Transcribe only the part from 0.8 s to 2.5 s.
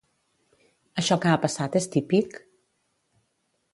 Això que ha passat és típic?